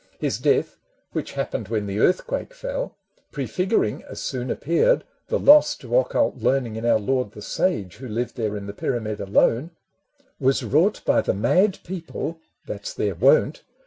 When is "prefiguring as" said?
3.31-4.19